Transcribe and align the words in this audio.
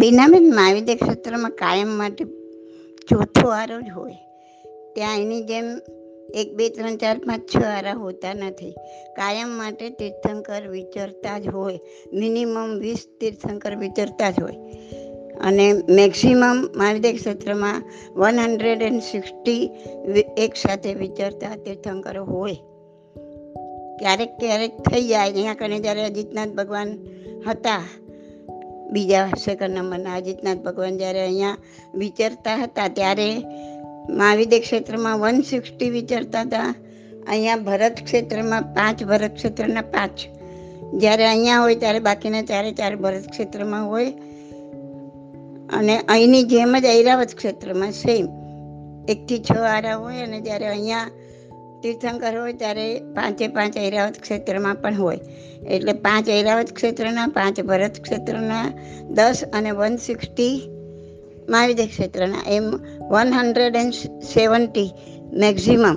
બીનાબેન 0.00 0.54
મહાવિદ્ય 0.54 0.94
ક્ષેત્રમાં 0.94 1.50
કાયમ 1.50 1.88
માટે 1.88 2.24
ચોથો 3.10 3.48
આરો 3.48 3.80
જ 3.80 3.90
હોય. 3.96 4.12
ત્યાં 4.94 5.18
એની 5.18 5.44
જેમ 5.44 5.80
એક, 6.34 6.54
બે, 6.54 6.68
ત્રણ, 6.68 6.96
ચાર, 6.96 7.18
પાંચ, 7.18 7.56
છ 7.56 7.62
આરા 7.62 7.92
હોતા 7.92 8.34
નથી. 8.34 8.70
કાયમ 9.16 9.48
માટે 9.48 9.90
તીર્થંકર 9.90 10.68
વિચરતા 10.68 11.38
જ 11.38 11.48
હોય. 11.48 11.80
મિનિમમ 12.12 12.78
વીસ 12.78 13.06
તીર્થંકર 13.20 13.76
વિચરતા 13.76 14.30
જ 14.30 14.34
હોય. 14.42 14.56
અને 15.40 15.72
મેક્સિમમ 15.72 16.68
મહાવિદ્ય 16.76 17.12
ક્ષેત્રમાં 17.12 17.82
વન 18.14 18.38
હંડ્રેડ 18.38 18.82
એન્ડ 18.82 19.02
સિક્સટી 19.02 19.70
એક 20.36 20.54
સાથે 20.54 20.94
વિચરતા 20.94 21.56
તીર્થંકરો 21.56 22.24
હોય. 22.24 22.54
ક્યારેક 23.98 24.36
ક્યારેક 24.38 24.70
થઈ 24.70 25.08
જાય. 25.08 25.30
અહીંયા 25.30 25.54
કને 25.54 25.78
જ્યારે 25.78 26.04
અજીતનાથ 26.04 26.48
ભગવાન 26.48 26.88
હતા 27.48 27.84
બીજા 28.90 29.28
સેકન્ડ 29.44 29.78
નંબરના 29.78 30.14
અજીતનાથ 30.14 30.58
ભગવાન 30.58 30.98
જ્યારે 30.98 31.20
અહીંયા 31.20 31.56
વિચરતા 31.94 32.56
હતા, 32.56 32.88
ત્યારે 32.88 33.42
મહાવિદ્ય 34.10 34.58
ક્ષેત્રમાં 34.58 35.18
વન 35.18 35.40
સિક્સટી 35.40 35.90
વિચરતા 35.90 36.40
હતા. 36.40 36.74
અહીંયા 37.28 37.56
ભરત 37.56 38.02
ક્ષેત્રમાં 38.04 38.62
પાંચ, 38.62 39.04
ભરત 39.04 39.34
ક્ષેત્રના 39.34 39.80
પાંચ. 39.80 40.20
જ્યારે 41.00 41.26
અહીંયા 41.26 41.60
હોય, 41.60 41.74
ત્યારે 41.74 41.98
બાકીના 41.98 42.42
ચારે 42.42 42.72
ચાર 42.72 42.96
ભરત 42.96 43.30
ક્ષેત્રમાં 43.30 43.88
હોય. 43.88 44.12
અને 45.72 45.98
અહીંની 45.98 46.42
જેમ 46.42 46.78
જ 46.78 46.84
ઐરાવત 46.84 47.34
ક્ષેત્રમાં 47.34 47.92
સેમ 47.92 48.28
એકથી 49.08 49.38
છ 49.38 49.52
આરા 49.52 49.96
હોય 49.96 50.20
અને 50.20 50.40
જ્યારે 50.40 50.66
અહીંયા 50.66 51.10
તીર્થંકર 51.82 52.40
હોય 52.40 52.52
ત્યારે 52.52 53.00
પાંચે 53.00 53.48
પાંચ 53.48 53.76
ઐરાવત 53.76 54.20
ક્ષેત્રમાં 54.20 54.74
પણ 54.74 54.94
હોય. 54.94 55.20
એટલે 55.70 55.92
પાંચ 55.92 56.28
ઐરાવત 56.28 56.72
ક્ષેત્રના, 56.72 57.26
પાંચ 57.26 57.60
ભરત 57.60 58.00
ક્ષેત્રના, 58.02 58.72
દસ 59.10 59.42
અને 59.52 59.70
વન 59.70 59.96
સિક્સટી 59.96 60.70
મહાવિદ્ય 61.48 61.86
ક્ષેત્રના. 61.86 62.42
એમ 62.46 62.64
one 63.10 63.32
hundred 63.32 63.76
and 63.76 63.94
seventy 64.20 64.92
maximum 65.32 65.94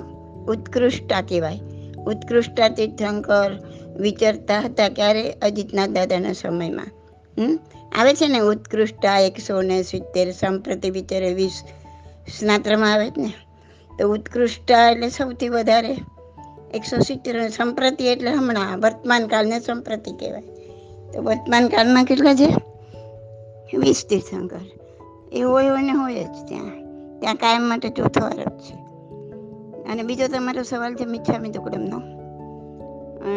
ઉત્કૃષ્ટતા 0.48 1.20
કહેવાય. 1.20 1.58
ઉત્કૃષ્ટતા 2.06 2.68
તીર્થંકર 2.68 3.58
વિચરતા 3.96 4.60
હતા 4.60 4.88
ક્યારે? 4.88 5.32
અજીતના 5.32 5.86
દાદાના 5.86 6.32
સમયમાં. 6.32 6.86
આવે 7.92 8.14
છે 8.14 8.28
ને 8.28 8.38
ઉત્કૃષ્ટતા 8.38 9.18
એકસો 9.18 9.62
ને 9.62 9.82
સિત્તેર, 9.82 10.32
સંપ્રતિ 10.32 10.90
વિચારે 10.90 11.34
વીસ. 11.34 11.62
સ્નાત્રમાં 12.38 12.92
આવે 12.92 13.10
જ 13.10 13.12
ને? 13.16 13.32
તો 13.98 14.08
ઉત્કૃષ્ટ 14.08 14.70
એટલે 14.70 15.08
સૌથી 15.08 15.48
વધારે 15.48 15.96
એકસો 16.74 16.98
સિત્તેર 16.98 17.48
સંપ્રતિ 17.48 18.04
એટલે 18.04 18.30
હમણાં 18.30 18.80
વર્તમાન 18.80 19.26
કાળને 19.26 19.60
સંપ્રતિ 19.60 20.12
કહેવાય. 20.12 20.42
તો 21.12 21.22
વર્તમાન 21.22 21.68
કાળમાં 21.68 22.04
કેટલા 22.04 22.34
છે? 22.34 22.56
વીસ 23.76 24.06
તીર્થંકર. 24.10 24.60
એ 25.32 25.40
હોય 25.40 25.64
ને 25.68 25.90
હોય 25.90 26.24
જ 26.24 26.48
ત્યાં. 26.48 26.84
ત્યાં 27.20 27.34
કાયમ 27.34 27.62
માટે 27.62 27.88
ચોથો 27.88 28.24
આરોપ 28.24 28.58
છે. 28.58 28.74
અને 29.90 30.02
બીજો 30.02 30.28
તમારો 30.28 30.62
સવાલ 30.62 30.94
છે 30.94 31.04
મિચ્છામી 31.04 31.48
દુકડમનો. 31.48 32.00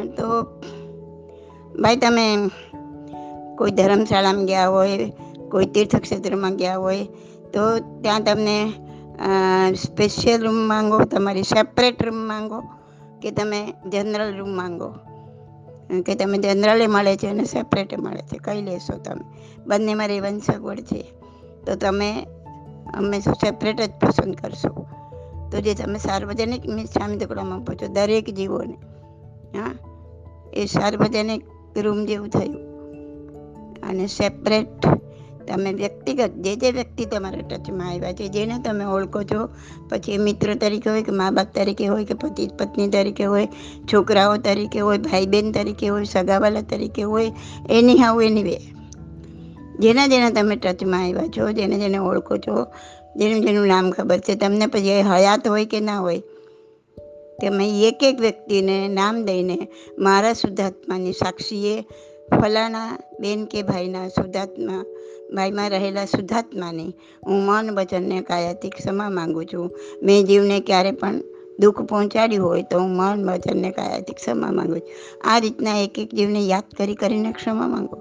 તો 0.05 0.43
ભાઈ 1.81 1.95
તમે 1.95 2.49
કોઈ 3.57 3.71
ધર્મશાળામાં 3.71 4.45
ગયા 4.45 4.67
હોય, 4.67 5.13
કોઈ 5.51 5.65
તીર્થક્ષેત્રમાં 5.65 6.55
ગયા 6.55 6.77
હોય, 6.77 7.03
તો 7.53 7.79
ત્યાં 8.01 8.23
તમને 8.23 8.71
સ્પેશિયલ 9.75 10.43
રૂમ 10.43 10.55
માંગો, 10.55 10.99
તમારી 10.99 11.43
સેપરેટ 11.43 12.03
રૂમ 12.03 12.15
માંગો 12.15 12.63
કે 13.21 13.31
તમે 13.31 13.73
જનરલ 13.89 14.37
રૂમ 14.37 14.49
માંગો? 14.49 14.93
કે 16.05 16.15
તમે 16.15 16.37
જનરલે 16.37 16.87
મળે 16.87 17.17
છે 17.17 17.27
અને 17.27 17.43
સેપરેટે 17.43 17.95
મળે 17.95 18.21
છે? 18.21 18.37
કઈ 18.37 18.61
લેશો 18.61 18.97
તમે? 18.97 19.23
બંનેમાં 19.67 20.07
રહેવાની 20.07 20.39
સગવડ 20.39 20.79
છે. 20.79 21.13
તો 21.65 21.75
તમે 21.75 22.27
અમે 22.93 23.19
સેપરેટ 23.19 23.81
જ 23.81 23.89
પસંદ 24.01 24.35
કરશો. 24.35 24.85
તો 25.51 25.61
જે 25.61 25.73
તમે 25.73 25.99
સાર્વજનિક 25.99 26.63
સ્વામી 26.85 27.17
ટુકડામાં 27.17 27.59
પહોંચો 27.59 27.87
દરેક 27.87 28.29
જીવોને, 28.29 28.77
હા, 29.57 29.75
એ 30.53 30.65
સાર્વજનિક 30.65 31.43
રૂમ 31.77 32.05
જેવું 32.05 32.29
થયું. 32.29 32.77
અને 33.89 34.07
સેપરેટ 34.07 34.96
તમે 35.47 35.73
વ્યક્તિગત, 35.73 36.31
જે 36.43 36.55
જે 36.55 36.71
વ્યક્તિ 36.71 37.05
તમારા 37.05 37.41
ટચમાં 37.41 37.89
આવ્યા 37.89 38.13
છે, 38.13 38.27
જેને 38.27 38.59
તમે 38.59 38.85
ઓળખો 38.85 39.23
છો, 39.23 39.49
પછી 39.89 40.11
એ 40.11 40.17
મિત્ર 40.17 40.55
તરીકે 40.55 40.89
હોય 40.89 41.01
કે 41.01 41.11
મા 41.11 41.31
બાપ 41.31 41.53
તરીકે 41.53 41.87
હોય 41.87 42.05
કે 42.05 42.13
પતિ, 42.13 42.47
પત્ની 42.47 42.87
તરીકે 42.87 43.25
હોય, 43.25 43.47
છોકરાઓ 43.93 44.37
તરીકે 44.37 44.79
હોય 44.79 44.97
ભાઈ 44.97 45.25
બહેન 45.25 45.51
તરીકે 45.51 45.87
હોય, 45.87 46.03
સગાવાલા 46.03 46.61
તરીકે 46.61 47.03
હોય 47.03 47.31
એની 47.69 47.97
હાઉ 47.97 48.21
એની 48.21 48.43
વે 48.43 48.57
જેના 49.79 50.07
જેના 50.07 50.29
તમે 50.29 50.55
ટચમાં 50.55 51.03
આવ્યા 51.03 51.27
છો, 51.27 51.51
જેને 51.51 51.77
જેને 51.77 51.99
ઓળખો 51.99 52.37
છો, 52.37 52.67
જેનું 53.17 53.41
જેનું 53.41 53.67
નામ 53.67 53.91
ખબર 53.91 54.19
છે, 54.19 54.35
તમને 54.35 54.67
પછી 54.67 54.89
એ 54.89 55.01
હયાત 55.01 55.47
હોય 55.47 55.65
કે 55.65 55.79
ના 55.79 55.99
હોય, 55.99 56.21
તમે 57.41 57.65
એક 57.87 58.03
એક 58.03 58.19
વ્યક્તિને 58.19 58.87
નામ 58.87 59.25
દઈને 59.25 59.57
મારા 59.97 60.33
શુદ્ધાત્માની 60.33 61.13
સાક્ષીએ 61.13 61.85
ફલાણા 62.29 62.97
બેન 63.19 63.45
કે 63.45 63.61
ભાઈના 63.63 64.07
શુદ્ધાત્મા 64.07 64.83
ભાઈમાં 65.35 65.69
રહેલા 65.69 66.05
શુદ્ધાત્માને 66.05 66.85
હું 67.27 67.41
મન 67.45 67.71
વચનને 67.77 68.21
કાયાથી 68.21 68.69
ક્ષમા 68.69 69.09
માંગુ 69.09 69.43
છું. 69.43 69.71
મેં 70.03 70.25
જીવને 70.25 70.59
ક્યારે 70.59 70.91
પણ 70.91 71.21
દુઃખ 71.59 71.81
પહોંચાડ્યું 71.81 72.47
હોય 72.47 72.63
તો 72.63 72.79
હું 72.79 72.89
મન 72.89 73.29
વચનને 73.29 73.71
કાયાથી 73.71 74.13
ક્ષમા 74.13 74.51
માંગુ 74.51 74.75
છું. 74.75 75.29
આ 75.29 75.39
રીતના 75.39 75.77
એક 75.77 75.99
એક 75.99 76.13
જીવને 76.13 76.39
યાદ 76.39 76.63
કરી 76.77 76.95
કરીને 76.95 77.31
ક્ષમા 77.31 77.67
માંગો. 77.67 77.97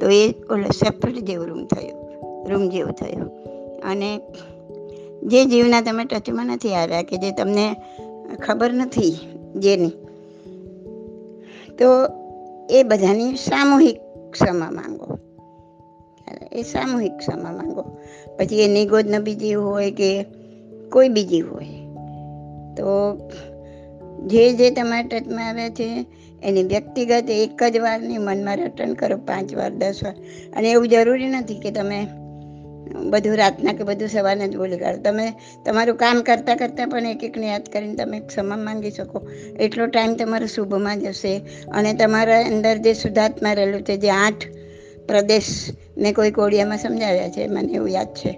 તો 0.00 0.08
એ 0.10 0.22
ઓલો 0.50 0.70
સેપરેટ 0.70 1.18
જેવું 1.18 1.46
રૂમ 1.46 1.64
થયું. 1.64 1.96
રૂમ 2.50 2.68
જેવું 2.68 2.92
થયો. 2.92 3.24
અને 3.84 4.20
જે 5.22 5.44
જીવના 5.44 5.80
તમે 5.80 6.04
ટચમાં 6.04 6.46
નથી 6.46 6.74
આવ્યા 6.74 7.02
કે 7.02 7.16
જે 7.16 7.30
તમને 7.30 7.76
ખબર 8.46 8.72
નથી 8.72 9.10
જેની, 9.56 9.92
તો 11.78 11.84
એ 12.70 12.82
બધાની 12.82 13.34
સામૂહિક 13.36 14.00
ક્ષમા 14.32 14.70
માંગો. 14.70 15.18
એ 16.56 16.62
સામૂહિક 16.62 17.14
ક્ષમા 17.18 17.52
માંગો. 17.52 17.84
પછી 18.38 18.62
એ 18.62 18.68
નિગોદ 18.68 19.14
બીજી 19.16 19.54
હોય 19.54 19.90
કે 19.90 20.10
કોઈ 20.92 21.08
બીજી 21.08 21.40
હોય, 21.40 21.72
તો 22.76 22.86
જે 24.26 24.52
જે 24.52 24.70
તમારા 24.70 25.08
ટચમાં 25.08 25.48
આવ્યા 25.48 25.68
છે, 25.70 25.88
એની 26.42 26.62
વ્યક્તિગત 26.64 27.30
એક 27.30 27.62
જ 27.62 27.78
વારની 27.78 28.18
મનમાં 28.18 28.56
રટન 28.56 28.92
કરો 28.94 29.16
પાંચ 29.16 29.54
વાર, 29.54 29.72
દસ 29.72 30.04
વાર. 30.04 30.14
અને 30.56 30.70
એવું 30.70 30.88
જરૂરી 30.88 31.28
નથી 31.28 31.60
કે 31.60 31.70
તમે 31.70 32.06
બધું 33.10 33.36
રાતના 33.36 33.72
કે 33.72 33.84
બધું 33.84 34.08
સવારના 34.08 34.46
જ 34.46 34.56
બોલી 34.56 34.78
કાઢો 34.78 35.00
તમે 35.02 35.26
તમારું 35.64 35.96
કામ 35.96 36.22
કરતાં 36.22 36.56
કરતાં 36.56 36.88
પણ 36.88 37.06
એક 37.06 37.24
એકને 37.24 37.46
યાદ 37.46 37.68
કરીને 37.72 37.94
તમે 37.94 38.20
ક્ષમા 38.20 38.56
માંગી 38.56 38.90
શકો. 38.90 39.22
એટલો 39.60 39.86
ટાઈમ 39.86 40.14
તમારો 40.14 40.46
શુભમાં 40.46 41.00
જશે. 41.00 41.34
અને 41.74 41.92
તમારા 41.94 42.40
અંદર 42.42 42.76
જે 42.76 42.94
શુદ્ધાત્મા 42.94 43.52
રહેલું 43.52 43.82
છે, 43.82 43.96
જે 43.96 44.10
આઠ 44.10 44.46
પ્રદેશ 45.08 45.70
મેં 45.98 46.14
કોઈ 46.14 46.30
કોડિયામાં 46.30 46.78
સમજાવ્યા 46.78 47.28
છે, 47.28 47.46
મને 47.46 47.72
એવું 47.72 47.90
યાદ 47.90 48.14
છે 48.14 48.32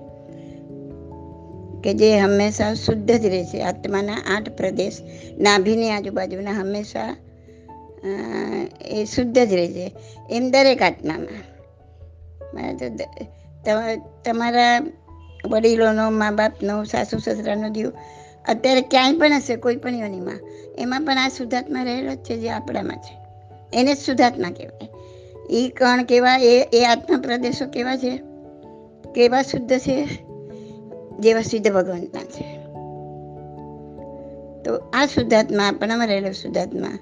કે 1.85 1.95
જે 1.95 2.19
હંમેશા 2.19 2.75
શુદ્ધ 2.75 3.13
જ 3.13 3.27
રહે 3.27 3.45
છે. 3.45 3.63
આત્માના 3.63 4.17
આઠ 4.27 4.49
પ્રદેશ, 4.51 4.99
નાભીની 5.39 5.91
આજુબાજુના 5.91 6.51
હંમેશા 6.51 7.17
એ 8.81 9.05
શુદ્ધ 9.05 9.39
જ 9.39 9.53
રહે 9.53 9.69
છે. 9.69 9.87
એમ 10.31 10.51
દરેક 10.51 10.83
આત્મામાં. 10.83 11.41
તમારા 14.25 14.81
વડીલોનો 15.47 16.11
મા 16.11 16.31
બાપનો 16.31 16.85
સાસુ 16.85 17.19
સસરાનો 17.19 17.69
જીવ 17.69 17.93
અત્યારે 18.49 18.81
ક્યાંય 18.81 19.19
પણ 19.19 19.33
હશે, 19.33 19.57
કોઈ 19.57 19.77
પણ 19.77 19.95
યોનિમાં, 19.95 20.39
એમાં 20.79 21.05
પણ 21.05 21.19
આ 21.19 21.29
શુદ્ધાત્મા 21.29 21.83
રહેલો 21.83 22.15
જ 22.15 22.19
છે, 22.19 22.37
જે 22.37 22.51
આપણામાં 22.51 22.97
છે. 22.97 23.15
એને 23.79 23.95
જ 23.95 23.99
શુદ્ધાત્મા 23.99 24.51
કહેવાય. 24.51 24.89
એ 25.51 25.69
કણ 25.69 26.05
કેવા 26.05 26.37
એ 26.37 26.69
એ 26.73 26.85
આત્મા 26.85 27.19
પ્રદેશો 27.19 27.67
કેવા 27.67 27.97
છે? 27.97 28.17
કેવા 29.15 29.43
શુદ્ધ 29.43 29.79
છે? 29.79 30.09
જેવા 31.21 31.43
સિદ્ધ 31.43 31.73
ભગવંતના 31.73 32.21
છે. 32.21 32.59
તો 34.63 34.77
આ 34.93 35.07
શુદ્ધાત્મા 35.07 35.69
આપણામાં 35.69 36.07
રહેલો 36.07 36.33
શુદ્ધાત્મા, 36.33 36.99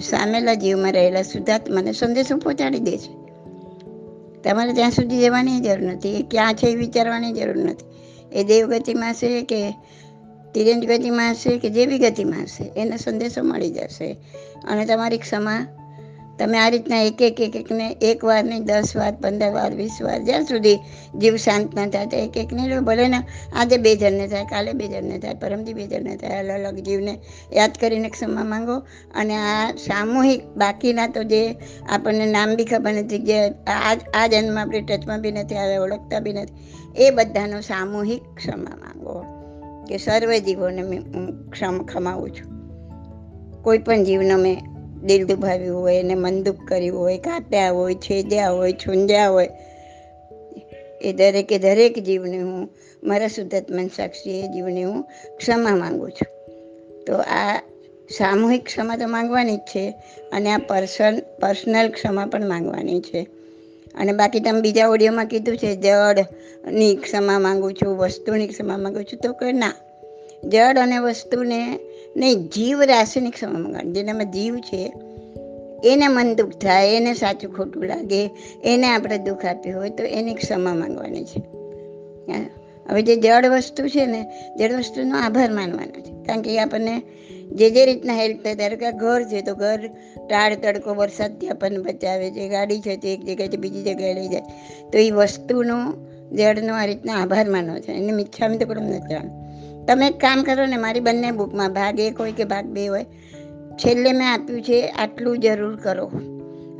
સામેલા 0.00 0.54
જીવમાં 0.54 0.92
રહેલા 0.92 1.22
શુદ્ધાત્માને 1.22 1.92
સંદેશો 1.92 2.36
પહોંચાડી 2.36 2.78
દે 2.78 2.98
છે. 2.98 3.26
તમારે 4.42 4.72
ત્યાં 4.72 4.90
સુધી 4.90 5.18
જવાની 5.18 5.60
જરૂર 5.60 5.92
નથી. 5.92 6.16
એ 6.16 6.22
ક્યાં 6.22 6.54
છે 6.54 6.66
એ 6.66 6.74
વિચારવાની 6.74 7.32
જરૂર 7.32 7.56
નથી. 7.56 7.84
એ 8.32 8.44
દેવગતિમાં 8.44 9.14
છે 9.14 9.42
કે 9.42 9.70
તિરંજ 10.54 10.86
ગતિમાં 10.86 11.30
હશે 11.30 11.58
કે 11.58 11.70
જેવી 11.70 11.98
ગતિમાં 11.98 12.42
હશે, 12.42 12.64
એને 12.64 12.96
સંદેશો 12.96 13.42
મળી 13.42 13.70
જશે. 13.70 14.16
અને 14.64 14.86
તમારી 14.86 15.18
ક્ષમા 15.18 15.66
તમે 16.38 16.58
આ 16.58 16.68
રીતના 16.68 17.02
એક 17.02 17.22
એક 17.22 17.40
એક 17.40 17.56
એકને 17.56 17.96
એક 18.02 18.24
વાર 18.24 18.44
નહીં, 18.44 18.64
દસ 18.64 18.96
વાર, 18.96 19.12
પંદર 19.12 19.52
વાર, 19.52 19.72
વીસ 19.72 19.98
વાર, 20.02 20.22
જ્યાં 20.22 20.44
સુધી 20.44 20.78
જીવ 21.18 21.36
શાંત 21.36 21.74
ના 21.74 21.86
થાય, 21.86 22.06
તો 22.06 22.16
એક 22.16 22.36
એકને 22.36 22.80
ભલે 22.80 23.08
ને 23.08 23.20
આજે 23.56 23.76
બે 23.76 23.96
જણને 23.96 24.28
થાય, 24.28 24.44
કાલે 24.44 24.72
બે 24.72 24.88
જણને 24.88 25.18
થાય, 25.18 25.34
પરમથી 25.34 25.74
બે 25.74 25.86
જણને 25.86 26.16
થાય, 26.16 26.38
અલગ 26.38 26.64
અલગ 26.64 26.78
જીવને 26.78 27.18
યાદ 27.52 27.70
કરીને 27.80 28.08
ક્ષમા 28.08 28.44
માંગો. 28.44 28.76
અને 29.14 29.36
આ 29.36 29.70
સામૂહિક 29.70 30.46
બાકીના 30.56 31.06
તો 31.06 31.22
જે 31.22 31.56
આપણને 31.88 32.26
નામ 32.26 32.54
બી 32.54 32.64
ખબર 32.64 32.92
નથી, 32.92 33.18
જે 33.18 33.48
આ 33.66 33.96
આ 34.14 34.26
જન્મ 34.26 34.58
આપણે 34.58 34.80
ટચમાં 34.80 35.20
બી 35.20 35.32
નથી 35.32 35.56
આવે 35.56 35.76
ઓળખતા 35.76 36.20
બી 36.20 36.32
નથી, 36.32 36.54
એ 36.96 37.10
બધાનો 37.10 37.60
સામૂહિક 37.60 38.22
ક્ષમા 38.36 38.76
માંગો 38.76 39.24
કે 39.88 39.96
સર્વે 39.96 40.40
જીવોને 40.40 40.82
હું 40.82 41.50
ક્ષમ, 41.50 41.78
ખમાવું 41.78 42.30
છું. 42.30 42.56
કોઈ 43.62 43.78
પણ 43.78 44.04
જીવનો 44.04 44.36
મેં 44.36 44.75
દિલ 45.04 45.26
દુભાવ્યું 45.26 45.80
હોય, 45.80 46.00
એને 46.00 46.14
મન 46.14 46.42
દુઃખ 46.42 46.56
કર્યું 46.68 46.98
હોય, 46.98 47.18
કાપ્યા 47.18 47.70
હોય, 47.70 47.94
છેદ્યા 47.94 48.50
હોય, 48.50 48.72
છૂંદ્યા 48.72 49.28
હોય. 49.28 49.48
એ 51.00 51.12
દરેકે 51.12 51.58
દરેક 51.58 51.98
જીવને 51.98 52.40
હું, 52.40 52.68
મારા 53.04 53.28
શુદ્ધાત્મન 53.28 53.88
સાક્ષી 53.88 54.40
એ 54.40 54.42
જીવને 54.42 54.82
હું 54.82 55.02
ક્ષમા 55.38 55.76
માંગુ 55.76 56.08
છું. 56.08 56.36
તો 57.04 57.16
આ 57.16 57.62
સામૂહિક 58.18 58.64
ક્ષમા 58.64 58.96
તો 58.96 59.06
માંગવાની 59.06 59.56
જ 59.56 59.60
છે, 59.60 59.90
અને 60.32 60.52
આ 60.52 60.58
પર્સન, 60.58 61.18
પર્સનલ 61.40 61.88
ક્ષમા 61.88 62.26
પણ 62.26 62.48
માંગવાની 62.48 63.00
છે. 63.00 63.26
અને 63.94 64.12
બાકી 64.12 64.40
તમે 64.40 64.60
બીજા 64.60 64.88
ઓડિયોમાં 64.88 65.26
કીધું 65.26 65.56
છે, 65.56 65.76
જળની 65.76 66.96
ક્ષમા 66.96 67.38
માંગુ 67.38 67.70
છું, 67.70 67.96
વસ્તુની 67.96 68.46
ક્ષમા 68.46 68.76
માંગુ 68.76 69.02
છું, 69.02 69.18
તો 69.18 69.32
કે 69.32 69.52
ના. 69.52 69.72
જળ 70.44 70.76
અને 70.76 70.98
વસ્તુને 70.98 71.78
નહીં, 72.16 72.48
જીવ 72.48 72.82
રાસાયણિક 72.82 73.34
માંગવાની 73.44 73.92
જેનામાં 73.92 74.30
જીવ 74.30 74.56
છે, 74.56 74.92
એને 75.84 76.08
મન 76.08 76.34
દુઃખ 76.34 76.52
થાય, 76.52 76.96
એને 76.96 77.14
સાચું 77.14 77.56
ખોટું 77.56 77.84
લાગે, 77.84 78.30
એને 78.64 78.86
આપણે 78.86 79.18
દુઃખ 79.18 79.44
આપ્યું 79.44 79.80
હોય, 79.80 79.90
તો 79.90 80.04
એને 80.04 80.34
ક્ષમા 80.34 80.74
માંગવાની 80.74 81.24
છે. 81.24 81.42
હવે 82.90 83.02
જે 83.02 83.16
જળ 83.16 83.48
વસ્તુ 83.48 83.88
છે 83.88 84.06
ને 84.06 84.26
જળ 84.58 84.76
વસ્તુનો 84.78 85.16
આભાર 85.16 85.50
માનવાનો 85.50 86.00
છે. 86.00 86.24
કારણ 86.24 86.40
કે 86.40 86.54
એ 86.54 86.58
આપણને 86.58 87.02
જે 87.52 87.70
જે 87.70 87.86
રીતના 87.86 88.14
હેલ્પ 88.14 88.44
થાય, 88.44 88.54
ધારો 88.54 88.76
કે 88.76 88.92
ઘર 88.92 89.22
છે, 89.22 89.42
તો 89.42 89.54
ઘર 89.54 89.90
ટાળ 90.28 90.54
તડકો 90.54 90.94
વરસાદથી 90.94 91.48
આપણને 91.48 91.78
બચાવે 91.78 92.30
છે, 92.30 92.48
ગાડી 92.48 92.80
છે, 92.80 92.96
તો 92.96 93.08
એક 93.08 93.24
જગ્યાએથી 93.24 93.56
બીજી 93.56 93.82
જગ્યાએ 93.82 94.14
લઈ 94.14 94.28
જાય. 94.28 94.42
તો 94.92 94.98
એ 94.98 95.10
વસ્તુનો 95.10 95.92
જળનો 96.32 96.74
આ 96.74 96.84
રીતના 96.84 97.14
આભાર 97.14 97.50
માનવો 97.50 97.78
છે. 97.78 97.92
એને 97.92 98.12
મિચ્છામી 98.12 98.58
તો 98.58 98.66
પણ 98.66 98.82
નથી. 98.82 99.45
તમે 99.88 100.06
એક 100.06 100.18
કામ 100.18 100.42
કરો 100.42 100.66
ને, 100.66 100.76
મારી 100.76 101.00
બંને 101.00 101.30
બુકમાં 101.30 101.72
ભાગ 101.72 102.00
એક 102.00 102.20
હોય 102.20 102.32
કે 102.32 102.44
ભાગ 102.44 102.64
બે 102.64 102.86
હોય, 102.86 103.04
છેલ્લે 103.72 104.12
મેં 104.12 104.32
આપ્યું 104.32 104.62
છે, 104.62 104.88
આટલું 104.88 105.38
જરૂર 105.38 105.76
કરો. 105.76 106.10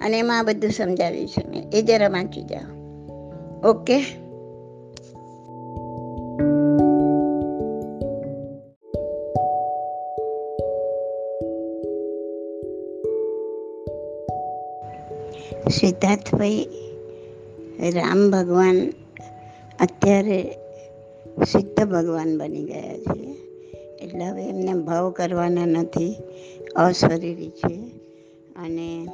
અને 0.04 0.18
એમાં 0.18 0.44
બધું 0.44 0.70
સમજાવ્યું 0.70 1.28
છે 1.28 1.48
મેં. 1.48 1.70
એ 1.72 1.82
જરા 1.82 2.08
વાંચી 2.08 2.42
જાઓ. 2.42 2.76
ઓકે? 3.68 4.00
સિદ્ધાર્થભાઈ 15.70 16.68
રામ 17.94 18.30
ભગવાન 18.30 18.92
અત્યારે 19.80 20.58
સિદ્ધ 21.44 21.84
ભગવાન 21.84 22.38
બની 22.38 22.64
ગયા 22.64 22.96
છે 22.98 23.36
એટલે 24.00 24.24
હવે 24.24 24.48
એમને 24.48 24.72
ભાવ 24.72 25.10
કરવાના 25.10 25.66
નથી. 25.66 26.16
અશરીરી 26.76 27.48
છે. 27.48 27.74
અને 28.56 29.06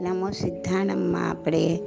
નમો 0.00 0.30
સિદ્ધાણમમાં 0.30 1.30
આપણે 1.30 1.78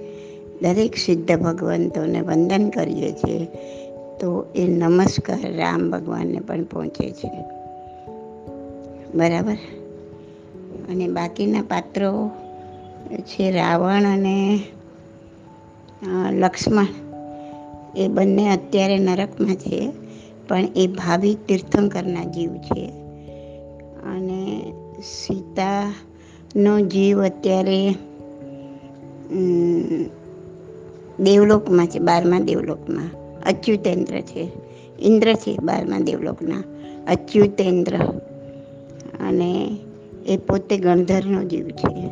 દરેક 0.61 0.95
સિદ્ધ 0.95 1.39
ભગવંતોને 1.39 2.21
વંદન 2.21 2.69
કરીએ 2.69 3.11
છીએ, 3.11 3.45
તો 4.19 4.45
એ 4.55 4.67
નમસ્કાર 4.67 5.53
રામ 5.53 5.91
ભગવાનને 5.91 6.39
પણ 6.39 6.63
પહોંચે 6.63 7.11
છે. 7.11 7.31
બરાબર? 9.15 9.57
અને 10.89 11.07
બાકીના 11.07 11.61
પાત્રો 11.61 12.31
છે 13.17 13.51
રાવણ 13.51 14.03
અને 14.03 14.59
લક્ષ્મણ. 16.31 17.06
એ 17.97 18.07
બંને 18.07 18.49
અત્યારે 18.49 18.97
નરકમાં 18.97 19.55
છે, 19.55 19.91
પણ 20.47 20.67
એ 20.75 20.87
ભાવિ 20.87 21.37
તીર્થંકરના 21.47 22.23
જીવ 22.23 22.57
છે. 22.57 22.85
અને 24.03 24.73
સીતાનો 25.01 26.79
જીવ 26.79 27.25
અત્યારે 27.25 27.89
દેવલોકમાં 31.19 31.87
છે, 31.87 31.99
બારમા 31.99 32.39
દેવલોકમાં. 32.39 33.09
અચ્યુતેન્દ્ર 33.41 34.21
છે. 34.21 34.51
ઇન્દ્ર 34.99 35.33
છે 35.33 35.57
બારમા 35.57 35.99
દેવલોકના. 35.99 36.63
અચ્યુતેન્દ્ર. 37.07 37.95
અને 39.27 39.77
એ 40.25 40.37
પોતે 40.37 40.77
ગણધરનો 40.77 41.43
જીવ 41.43 41.67
છે. 41.67 42.07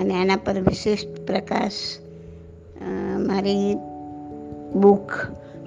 અને 0.00 0.14
આના 0.14 0.36
પર 0.36 0.60
વિશિષ્ટ 0.60 1.26
પ્રકાશ 1.26 1.72
મારી 3.18 3.76
બુક 4.80 5.12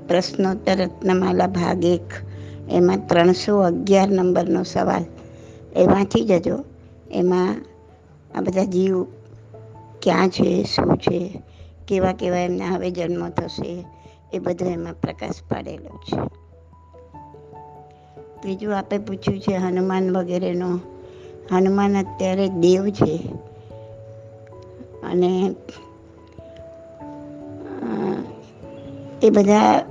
પ્રશ્નોત્તર 0.07 0.75
રત્નમાલા 0.75 1.47
ભાગ 1.47 1.85
એક, 1.85 2.01
એમાં 2.71 3.07
ત્રણસો 3.07 3.59
અગિયાર 3.59 4.09
નંબરનો 4.09 4.63
સવાલ. 4.63 5.03
એ 5.75 5.85
વાંચી 5.85 6.25
જજો 6.25 6.59
એમાં 7.11 7.65
આ 8.35 8.41
બધા 8.41 8.63
જીવ 8.63 9.03
ક્યાં 10.01 10.29
છે, 10.29 10.63
શું 10.63 10.97
છે, 10.97 11.41
કેવા 11.87 12.13
કેવા 12.13 12.37
એમના 12.37 12.65
હવે 12.65 12.91
જન્મ 12.91 13.29
થશે, 13.29 13.85
એ 14.33 14.39
બધું 14.39 14.67
એમાં 14.67 14.93
પ્રકાશ 14.93 15.31
પાડેલો 15.31 15.97
છે. 15.97 16.21
ત્રીજું 18.41 18.77
આપણે 18.77 18.97
પૂછ્યું 18.97 19.39
છે 19.39 19.53
હનુમાન 19.53 20.17
વગેરેનો. 20.17 20.79
હનુમાન 21.51 21.97
અત્યારે 21.97 22.47
દેવ 22.47 22.89
છે. 22.89 23.17
અને 25.03 25.55
એ 29.23 29.29
બધા 29.29 29.85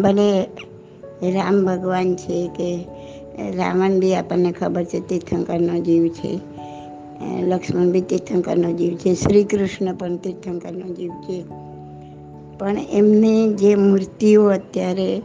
ભલે 0.00 0.42
રામ 1.32 1.66
ભગવાન 1.66 2.16
છે 2.16 2.48
કે 2.48 2.84
રાવણ 3.56 3.90
બી 3.90 4.14
આપણને 4.14 4.52
ખબર 4.52 4.84
છે, 4.84 5.08
તીર્થંકરનો 5.08 5.78
જીવ 5.78 6.08
છે. 6.08 6.40
લક્ષ્મણ 7.42 7.90
બી 7.90 8.00
તીર્થંકરનો 8.00 8.72
જીવ 8.72 8.96
છે 8.96 9.14
શ્રી 9.14 9.44
કૃષ્ણ 9.44 9.94
પણ 9.94 10.16
તીર્થંકરનો 10.16 10.94
જીવ 10.94 11.10
છે. 11.10 11.44
પણ 12.58 12.76
એમની 12.92 13.54
જે 13.54 13.74
મૂર્તિઓ 13.74 14.48
અત્યારે 14.48 15.22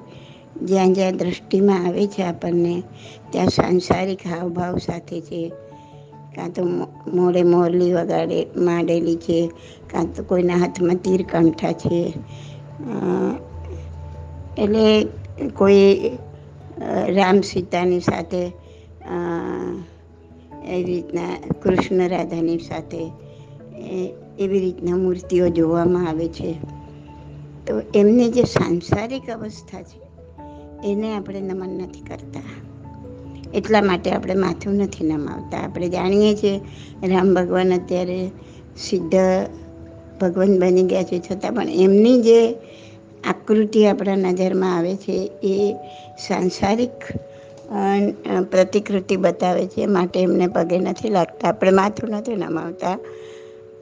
જ્યાં 0.62 0.94
જ્યાં 0.94 1.18
દ્રષ્ટિમાં 1.18 1.88
આવે 1.88 2.07
છે 2.07 2.24
આપણને, 2.24 2.83
ત્યાં 3.31 3.48
સાંસારિક 3.48 4.19
હાવભાવ 4.28 4.78
સાથે 4.78 5.21
છે. 5.21 5.51
કાં 6.36 6.54
તો 6.54 6.63
મોડે 7.14 7.44
મોરલી 7.44 7.94
વગાડે, 7.94 8.47
માંડેલી 8.57 9.16
છે, 9.16 9.47
કાં 9.92 10.14
તો 10.14 10.23
કોઈના 10.23 10.56
હાથમાં 10.56 10.95
તીર 10.95 11.26
કંઠા 11.31 11.71
છે. 11.71 12.14
એટલે 14.58 15.08
કોઈ 15.48 16.12
રામ 17.08 17.42
સીતાની 17.42 18.00
સાથે 18.00 18.42
એવી 20.68 20.84
રીતના 20.84 21.30
કૃષ્ણ 21.64 22.08
રાધાની 22.08 22.58
સાથે 22.58 23.02
એવી 24.40 24.60
રીતના 24.60 24.96
મૂર્તિઓ 24.96 25.50
જોવામાં 25.50 26.08
આવે 26.10 26.28
છે. 26.28 26.52
તો 27.68 27.82
એમની 27.96 28.30
જે 28.30 28.44
સાંસારિક 28.44 29.30
અવસ્થા 29.30 29.82
છે, 29.82 30.00
એને 30.84 31.16
આપણે 31.16 31.42
નમન 31.42 31.70
નથી 31.70 32.02
કરતા. 32.02 32.44
એટલા 33.54 33.82
માટે 33.82 34.12
આપણે 34.12 34.36
માથું 34.36 34.74
નથી 34.74 35.06
નમાવતા. 35.08 35.58
આપણે 35.58 35.90
જાણીએ 35.90 36.36
છીએ, 36.36 36.58
રામ 37.08 37.34
ભગવાન 37.34 37.74
અત્યારે 37.74 38.20
સિદ્ધ 38.78 39.16
ભગવાન 40.22 40.60
બની 40.60 40.84
ગયા 40.84 41.04
છે. 41.04 41.20
છતાં 41.20 41.54
પણ 41.54 41.70
એમની 41.70 42.22
જે 42.22 42.40
આકૃતિ 43.28 43.88
આપણા 43.88 44.16
નજરમાં 44.16 44.78
આવે 44.78 44.96
છે, 44.96 45.32
એ 45.44 45.76
સાંસારિક 46.28 46.92
પ્રતિકૃતિ 48.52 49.16
બતાવે 49.16 49.68
છે. 49.68 49.86
માટે 49.86 50.22
એમને 50.22 50.48
પગે 50.48 50.80
નથી 50.80 51.10
લાગતા. 51.10 51.48
આપણે 51.48 51.72
માથું 51.72 52.10
નથી 52.10 52.36
નમાવતા. 52.36 52.98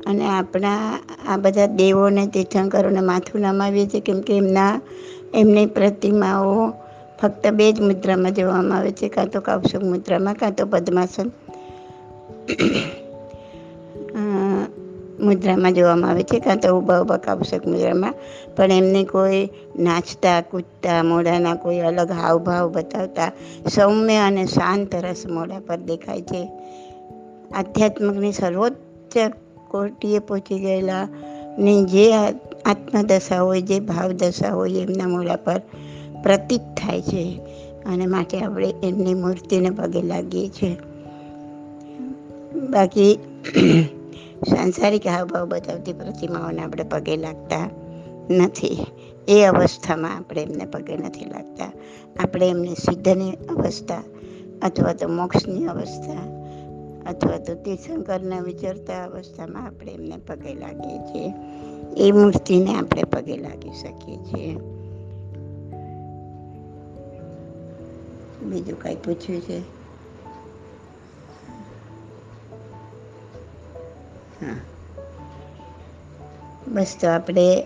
અને 0.05 0.25
આપણા, 0.25 0.99
આ 1.27 1.37
બધા 1.37 1.65
દેવોને, 1.65 2.27
તીર્થંકરોને 2.27 2.99
માથું 2.99 3.41
નમાવીએ 3.41 3.87
છીએ, 3.87 4.01
કેમ 4.01 4.21
કે 4.21 4.37
એમના, 4.37 4.81
એમની 5.33 5.65
પ્રતિમાઓ 5.65 6.73
ફક્ત 7.21 7.47
બે 7.47 7.71
જ 7.71 7.81
મુદ્રામાં 7.81 8.33
જોવામાં 8.33 8.77
આવે 8.77 8.91
છે. 8.91 9.09
કાં 9.09 9.29
તો 9.29 9.39
કૌશક 9.41 9.83
મુદ્રામાં, 9.83 10.33
કાં 10.33 10.51
તો 10.51 10.65
પદ્માસન. 10.65 11.31
મુદ્રામાં 15.23 15.73
જોવામાં 15.73 16.09
આવે 16.09 16.23
છે, 16.23 16.39
કાં 16.39 16.59
તો 16.59 16.77
ઊભા 16.77 16.99
ઊભા 16.99 17.17
કૌશક 17.17 17.67
મુદ્રામાં. 17.67 18.13
પણ 18.55 18.71
એમને 18.71 19.03
કોઈ 19.03 19.49
નાચતા, 19.79 20.41
કૂદતા, 20.41 21.03
મોઢાના 21.03 21.55
કોઈ 21.55 21.79
અલગ 21.79 22.11
હાવભાવ 22.11 22.71
બતાવતા, 22.71 23.31
સૌમ્ય 23.75 24.15
અને 24.15 24.45
શાંત 24.45 24.95
રસ 24.95 25.23
મોઢા 25.27 25.59
પર 25.59 25.77
દેખાય 25.77 26.21
છે. 26.21 26.49
આધ્યાત્મકની 27.55 28.31
સર્વોચ્ચ 28.31 29.17
કોટીએ 29.67 30.19
પહોંચી 30.19 30.59
ગયેલા 30.59 31.07
ની 31.57 31.83
જે 31.83 32.13
આત્મદશા 32.65 33.41
હોય, 33.41 33.61
જે 33.61 33.79
ભાવદશા 33.79 34.53
હોય, 34.53 34.71
એમના 34.71 35.07
મોઢા 35.07 35.35
પર 35.35 35.61
પ્રતીત 36.23 36.61
થાય 36.61 37.01
છે 37.01 37.39
અને 37.85 38.05
માટે 38.05 38.39
આપણે 38.39 38.73
એમની 38.83 39.13
મૂર્તિને 39.13 39.69
પગે 39.69 40.01
લાગીએ 40.01 40.49
છીએ. 40.49 40.77
બાકી 42.69 43.19
સાંસારિક 44.49 45.07
હાવભાવ 45.07 45.47
બતાવતી 45.47 45.93
પ્રતિમાઓને 45.93 46.61
આપણે 46.61 46.83
પગે 46.83 47.17
લાગતા 47.17 47.69
નથી. 48.29 48.85
એ 49.27 49.43
અવસ્થામાં 49.43 50.17
આપણે 50.17 50.41
એમને 50.41 50.65
પગે 50.65 50.97
નથી 50.97 51.25
લાગતા. 51.25 51.71
આપણે 52.19 52.49
એમને 52.49 52.73
સિદ્ધની 52.73 53.31
અવસ્થા 53.31 54.03
અથવા 54.61 54.93
તો 54.93 55.07
મોક્ષની 55.07 55.65
અવસ્થા 55.65 56.43
અથવા 57.09 57.37
તો 57.37 57.53
તીર્થંકરના 57.53 58.39
વિચરતા 58.39 59.05
અવસ્થામાં 59.05 59.67
આપણે 59.67 59.91
એમને 59.91 60.17
પગે 60.17 60.53
લાગીએ 60.53 60.97
છીએ. 60.97 61.33
એ 61.97 62.11
મૂર્તિને 62.11 62.75
આપણે 62.75 63.03
પગે 63.03 63.37
લાગી 63.37 63.69
શકીએ 63.69 64.17
છીએ. 64.17 64.55
બીજું 68.43 68.79
કાંઈ 68.79 68.95
પૂછ્યું 68.95 69.41
છે? 69.41 69.82
બસ 76.67 76.97
તો 77.01 77.07
આપણે 77.09 77.65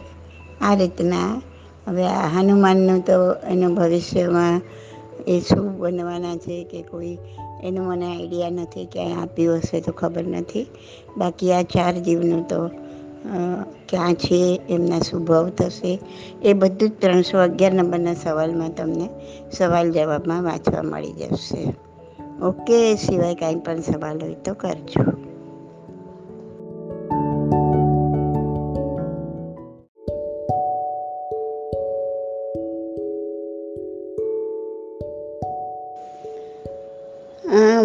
આ 0.62 0.76
રીતના 0.76 1.42
હવે 1.88 2.06
આ 2.08 2.28
હનુમાનનું 2.28 3.06
તો 3.06 3.34
એનું 3.34 3.76
ભવિષ્યમાં 3.76 4.62
એ 5.28 5.40
શું 5.40 5.78
બનવાના 5.78 6.36
છે 6.36 6.64
કે 6.64 6.82
કોઈ 6.82 7.18
એનું 7.64 7.86
મને 7.86 8.18
આઈડિયા 8.18 8.50
નથી 8.50 8.86
ક્યાંય 8.86 9.14
આપ્યું 9.14 9.58
હશે 9.58 9.82
તો 9.82 9.92
ખબર 9.92 10.24
નથી. 10.24 10.68
બાકી 11.18 11.54
આ 11.54 11.62
ચાર 11.62 11.94
જીવનું 11.94 12.48
તો 12.48 12.70
ક્યાં 13.90 14.14
છે, 14.14 14.62
એમના 14.70 15.00
સ્વભાવ 15.00 15.50
થશે, 15.50 16.00
એ 16.44 16.54
બધું 16.54 16.90
જ 16.90 16.92
ત્રણસો 17.02 17.38
અગિયાર 17.38 17.74
નંબરના 17.74 18.14
સવાલમાં 18.14 18.76
તમને 18.76 19.10
સવાલ 19.52 19.92
જવાબમાં 19.92 20.44
વાંચવા 20.44 20.82
મળી 20.82 21.12
જશે. 21.12 21.74
ઓકે, 22.44 22.96
સિવાય 22.96 23.36
કાંઈ 23.36 23.56
પણ 23.56 23.82
સવાલ 23.82 24.22
હોય 24.22 24.34
તો 24.34 24.54
કરજો. 24.54 25.27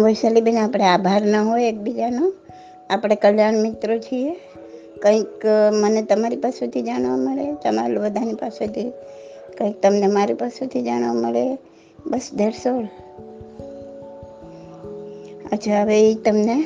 વૈશાલીબેન, 0.03 0.57
આપણે 0.57 0.83
આભાર 0.83 1.21
ન 1.21 1.35
હોય 1.35 1.67
એકબીજાનો. 1.67 2.31
આપણે 2.89 3.15
કલ્યાણ 3.15 3.53
મિત્રો 3.53 3.97
છીએ. 3.97 4.35
કંઈક 5.01 5.45
મને 5.81 6.01
તમારી 6.01 6.35
પાસેથી 6.35 6.81
જાણવા 6.81 7.17
મળે 7.17 7.53
તમારા 7.53 8.01
બધાની 8.01 8.33
પાસેથી. 8.33 8.91
કંઈક 9.57 9.81
તમને 9.81 10.07
મારી 10.07 10.33
પાસેથી 10.33 10.81
જાણવા 10.81 11.13
મળે. 11.13 11.57
બસ 12.05 12.29
દેડસો 12.33 12.69
અચ્છા, 15.51 15.81
હવે 15.81 16.11
એ 16.11 16.13
તમને 16.15 16.65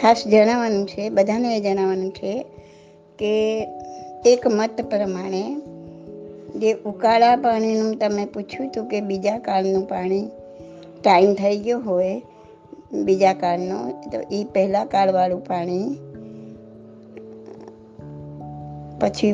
ખાસ 0.00 0.26
જણાવવાનું 0.26 0.86
છે, 0.86 1.08
બધાને 1.08 1.56
એ 1.56 1.60
જણાવવાનું 1.60 2.10
છે 2.10 2.44
કે 3.18 3.32
એક 4.26 4.46
મત 4.46 4.80
પ્રમાણે 4.90 5.56
જે 6.56 6.72
ઉકાળા 6.72 7.36
પાણીનું 7.36 7.98
તમે 7.98 8.24
પૂછ્યું 8.24 8.68
હતું 8.68 8.88
કે 8.88 9.00
બીજા 9.00 9.38
કાળનું 9.38 9.88
પાણી 9.88 10.28
ટાઈમ 11.04 11.34
થઈ 11.34 11.56
ગયો 11.58 11.80
હોય 11.80 12.22
બીજા 13.04 13.32
કાળનો, 13.32 13.78
તો 14.12 14.18
એ 14.30 14.44
પહેલાં 14.44 14.86
કાળવાળું 14.86 15.42
પાણી. 15.44 15.84
પછી 19.00 19.28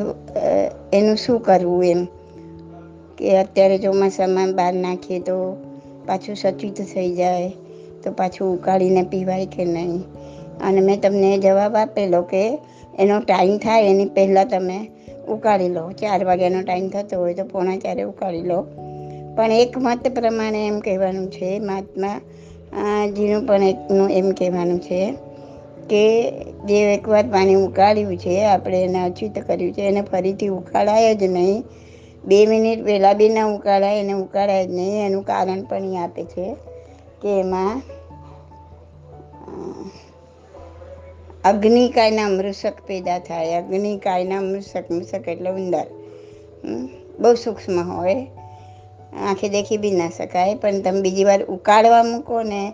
એનું 0.92 1.16
શું 1.16 1.40
કરવું 1.40 1.84
એમ? 1.84 2.04
કે 3.18 3.36
અત્યારે 3.38 3.78
ચોમાસામાં 3.78 4.52
બહાર 4.52 4.74
નાખીએ 4.74 5.20
તો 5.20 5.36
પાછું 6.06 6.36
સચિત 6.36 6.82
થઈ 6.94 7.14
જાય, 7.14 7.52
તો 8.04 8.12
પાછું 8.12 8.52
ઉકાળીને 8.54 9.02
પીવાય 9.02 9.46
કે 9.46 9.64
નહીં? 9.64 10.00
અને 10.60 10.80
મેં 10.80 11.00
તમને 11.00 11.38
જવાબ 11.38 11.76
આપેલો 11.76 12.22
કે 12.22 12.42
એનો 12.98 13.20
ટાઈમ 13.20 13.56
થાય 13.58 13.86
એની 13.86 14.04
પહેલાં 14.06 14.48
તમે 14.48 14.78
ઉકાળી 15.28 15.68
લો. 15.68 15.90
ચાર 15.92 16.24
વાગ્યાનો 16.24 16.60
ટાઈમ 16.62 16.88
થતો 16.88 17.18
હોય 17.18 17.34
તો 17.34 17.44
પોણા 17.44 17.76
ચારે 17.76 18.02
ઉકાળી 18.02 18.42
લો. 18.42 18.60
પણ 19.36 19.52
એક 19.52 19.78
મત 19.78 20.04
પ્રમાણે 20.08 20.66
એમ 20.66 20.80
કહેવાનું 20.80 21.30
છે, 21.30 21.58
મહાત્મા 21.60 22.20
જીનું 23.06 23.46
પણ 23.46 23.62
એકનું 23.62 24.10
એમ 24.10 24.30
કહેવાનું 24.30 24.78
છે 24.80 25.02
કે 25.90 26.04
જે 26.64 26.78
એકવાર 26.94 27.24
પાણી 27.26 27.54
ઉકાળ્યું 27.54 28.16
છે, 28.16 28.44
આપણે 28.44 28.84
એને 28.84 29.00
અછીત 29.04 29.38
કર્યું 29.38 29.72
છે, 29.72 29.82
એને 29.82 30.02
ફરીથી 30.02 30.48
ઉકાળાય 30.48 31.14
જ 31.14 31.22
નહીં. 31.22 31.64
બે 32.24 32.38
મિનિટ 32.46 32.84
પહેલાં 32.84 33.16
બી 33.16 33.28
ના 33.28 33.44
ઉકાળાય, 33.46 34.00
એને 34.00 34.12
ઉકાળાય 34.12 34.66
જ 34.66 34.70
નહીં. 34.70 35.06
એનું 35.06 35.24
કારણ 35.24 35.62
પણ 35.62 35.84
એ 35.84 35.96
આપે 35.96 36.24
છે 36.24 36.46
કે 37.22 37.40
એમાં 37.40 37.82
અગ્નિકાયના 41.44 42.28
મૃષક 42.28 42.76
પેદા 42.86 43.18
થાય. 43.18 43.52
અગ્નિકાયના 43.54 44.40
મૃષક 44.42 44.90
મૃષક 44.90 45.28
એટલે 45.28 45.50
ઉંદર. 45.50 45.86
બહુ 47.20 47.34
સૂક્ષ્મ 47.34 47.76
હોય. 47.92 48.26
આંખે 49.12 49.48
દેખી 49.48 49.76
બી 49.76 49.90
ના 49.90 50.08
શકાય, 50.08 50.54
પણ 50.54 50.80
તમે 50.80 51.00
બીજી 51.00 51.24
વાર 51.24 51.44
ઉકાળવા 51.44 52.02
મૂકો 52.02 52.42
ને, 52.42 52.72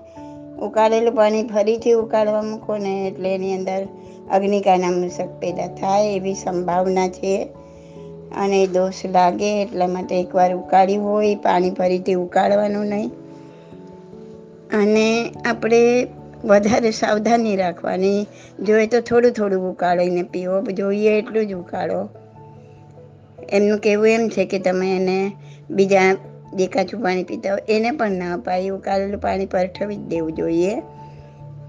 ઉકાળેલું 0.63 1.15
પાણી 1.15 1.43
ફરીથી 1.43 1.93
ઉકાળવા 1.93 2.43
મૂકો 2.43 2.77
ને, 2.77 3.09
એટલે 3.09 3.35
એની 3.35 3.55
અંદર 3.55 3.87
અગ્નિકાના 4.31 4.91
મૂષક 4.91 5.27
પેદા 5.41 5.67
થાય 5.67 6.13
એવી 6.13 6.35
સંભાવના 6.35 7.09
છે. 7.09 7.49
અને 8.37 8.67
દોષ 8.67 8.93
લાગે 9.07 9.63
એટલા 9.63 9.87
માટે 9.87 10.21
એકવાર 10.21 10.55
ઉકાળ્યું 10.55 11.05
હોય, 11.05 11.35
પાણી 11.35 11.71
ફરીથી 11.71 12.15
ઉકાળવાનું 12.15 12.87
નહીં. 12.87 13.11
અને 14.81 15.35
આપણે 15.45 16.07
વધારે 16.45 16.91
સાવધાની 16.91 17.57
રાખવાની. 17.57 18.27
જોઈએ 18.61 18.87
તો 18.87 19.01
થોડું 19.01 19.33
થોડું 19.33 19.71
ઉકાળીને 19.71 20.23
પીવો, 20.23 20.63
જોઈએ 20.63 21.19
એટલું 21.19 21.47
જ 21.47 21.55
ઉકાળો. 21.55 22.22
એમનું 23.49 23.79
કહેવું 23.79 24.09
એમ 24.09 24.29
છે 24.29 24.45
કે 24.45 24.59
તમે 24.59 24.97
એને 24.97 25.33
બીજા 25.71 26.11
જે 26.55 26.67
કાચું 26.67 27.03
પાણી 27.03 27.23
પીતા 27.23 27.53
હોય, 27.53 27.65
એને 27.69 27.91
પણ 27.91 28.13
ના 28.13 28.35
અપાય 28.35 28.69
ઉકાળેલું 28.69 29.21
પાણી 29.21 29.47
પરઠવી 29.47 29.97
જ 29.97 30.09
દેવું 30.09 30.33
જોઈએ. 30.33 30.75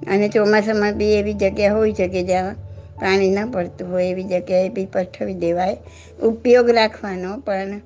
અને 0.07 0.27
ચોમાસામાં 0.29 0.93
બી 0.93 1.13
એવી 1.13 1.33
જગ્યા 1.33 1.73
હોય 1.73 1.93
છે 1.93 2.07
કે 2.07 2.23
જ્યાં 2.23 2.55
પાણી 2.99 3.29
ન 3.29 3.51
પડતું 3.51 3.91
હોય, 3.91 4.05
એવી 4.05 4.23
જગ્યાએ 4.23 4.69
બી 4.69 4.85
પરઠવી 4.85 5.33
દેવાય. 5.33 5.77
ઉપયોગ 6.23 6.69
રાખવાનો, 6.69 7.37
પણ 7.37 7.81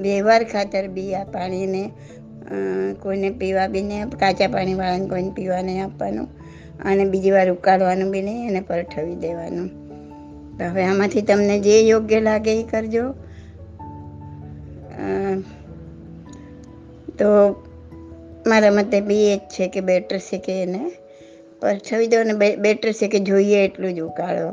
વ્યવહાર 0.00 0.44
ખાતર 0.44 0.88
બી 0.88 1.14
આ 1.14 1.24
પાણીને 1.24 1.82
કોઈને 3.02 3.30
પીવા 3.30 3.66
બી 3.66 3.82
નહીં 3.82 4.08
કાચા 4.08 4.48
પાણીવાળાને 4.48 5.06
કોઈને 5.06 5.30
પીવા 5.30 5.62
નહીં 5.62 5.84
આપવાનું 5.84 6.28
અને 6.84 7.04
બીજી 7.04 7.30
વાર 7.30 7.50
ઉકાળવાનું 7.50 8.10
બી 8.10 8.22
નહીં 8.22 8.48
અને 8.48 8.60
પરઠવી 8.60 9.14
દેવાનું. 9.14 9.81
તો 10.62 10.68
હવે 10.68 10.82
આમાંથી 10.84 11.22
તમને 11.22 11.58
જે 11.58 11.80
યોગ્ય 11.80 12.20
લાગે 12.20 12.60
એ 12.60 12.62
કરજો. 12.62 13.02
તો 17.18 17.28
મારા 18.46 18.70
મતે 18.70 19.00
બી 19.00 19.32
એ 19.32 19.36
જ 19.36 19.40
છે 19.40 19.68
કે 19.68 19.80
બેટર 19.80 20.18
છે 20.18 20.38
કે 20.38 20.62
એને. 20.62 20.92
પરછાવી 21.60 22.06
દો 22.06 22.22
ને 22.22 22.56
બેટર 22.56 22.92
છે 22.92 23.08
કે 23.08 23.18
જોઈએ 23.18 23.64
એટલું 23.64 23.94
જ 23.94 24.00
ઉકાળો. 24.00 24.52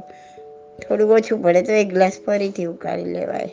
થોડું 0.80 1.12
ઓછું 1.12 1.44
પડે 1.44 1.62
તો 1.62 1.74
એક 1.74 1.94
ગ્લાસ 1.94 2.12
ફરીથી 2.25 2.66
ઉકાળી 2.66 3.06
લેવાય. 3.06 3.50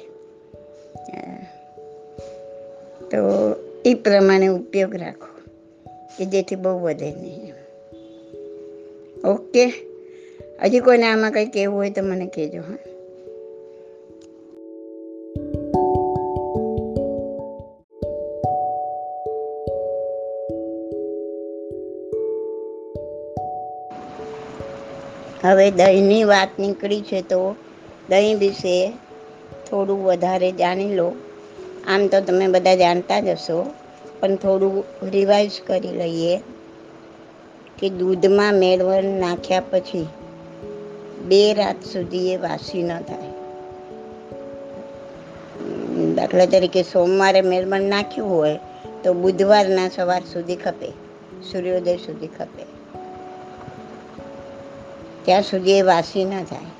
તો 3.10 3.20
એ 3.84 3.94
પ્રમાણે 3.94 4.46
ઉપયોગ 4.46 4.96
રાખો, 4.96 5.32
કે 6.18 6.24
જેથી 6.24 6.56
બહુ 6.56 6.78
વધે 6.78 7.10
નહીં. 7.10 7.52
ઓકે? 9.28 9.85
હજી 10.64 10.80
કોઈને 10.80 11.06
આમાં 11.06 11.32
કંઈ 11.32 11.46
કહેવું 11.46 11.76
હોય 11.76 11.90
તો 11.90 12.02
મને 12.02 12.26
કહેજો, 12.26 12.60
હા. 12.60 12.78
હવે 25.44 25.70
દહીંની 25.70 26.24
વાત 26.24 26.48
નીકળી 26.58 27.02
છે 27.02 27.22
તો 27.22 27.56
દહીં 28.08 28.38
વિશે 28.38 28.92
થોડું 29.70 30.04
વધારે 30.04 30.52
જાણી 30.52 30.94
લો. 30.94 31.12
આમ 31.86 32.06
તો 32.06 32.20
તમે 32.20 32.48
બધા 32.48 32.74
જાણતા 32.74 33.20
જ 33.20 33.28
હશો, 33.28 33.74
પણ 34.20 34.36
થોડું 34.36 34.84
રિવાઇઝ 35.10 35.50
કરી 35.66 35.88
લઈએ 35.88 36.40
કે 37.78 37.88
દૂધમાં 37.88 38.54
મેળવણ 38.54 39.04
નાખ્યા 39.04 39.60
પછી 39.60 40.06
બે 41.28 41.54
રાત 41.54 41.84
સુધી 41.92 42.32
એ 42.32 42.36
વાસી 42.36 42.82
ન 42.82 43.00
થાય. 43.00 43.30
દાખલા 46.14 46.46
તરીકે 46.46 46.82
સોમવારે 46.82 47.40
મેળવણ 47.40 47.80
નાખ્યું 47.80 48.30
હોય 48.30 48.58
તો 49.04 49.14
બુધવારના 49.14 49.88
સવાર 49.88 50.22
સુધી 50.32 50.56
ખપે, 50.56 50.90
સૂર્યોદય 51.42 51.96
સુધી 51.96 52.26
ખપે. 52.26 52.64
ત્યાં 55.24 55.42
સુધી 55.42 55.72
એ 55.72 55.82
વાસી 55.82 56.24
ન 56.24 56.44
થાય. 56.44 56.70